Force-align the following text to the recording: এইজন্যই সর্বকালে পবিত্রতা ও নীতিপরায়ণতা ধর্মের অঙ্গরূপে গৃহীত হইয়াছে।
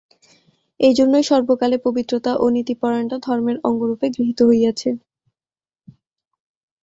এইজন্যই 0.79 1.25
সর্বকালে 1.29 1.77
পবিত্রতা 1.85 2.31
ও 2.35 2.45
নীতিপরায়ণতা 2.55 3.17
ধর্মের 3.25 3.57
অঙ্গরূপে 3.63 4.07
গৃহীত 4.15 4.39
হইয়াছে। 4.49 4.89